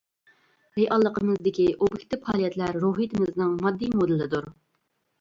[0.79, 4.53] رېئاللىقىمىزدىكى ئوبيېكتىپ پائالىيەتلەر روھىيىتىمىزنىڭ ماددىي مودېلىدۇر.